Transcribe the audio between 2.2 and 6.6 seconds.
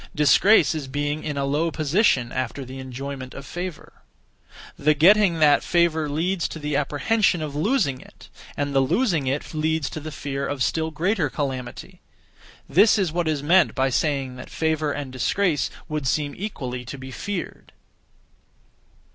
(after the enjoyment of favour). The getting that (favour) leads to